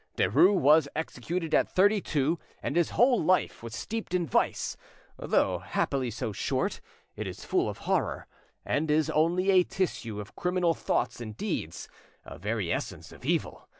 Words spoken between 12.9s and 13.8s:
of evil.